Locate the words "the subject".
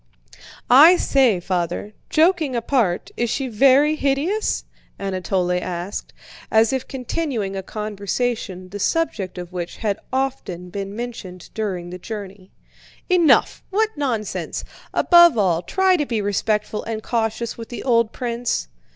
8.69-9.37